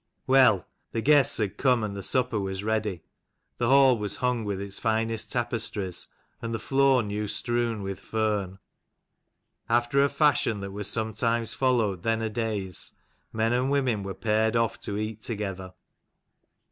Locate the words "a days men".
12.23-13.53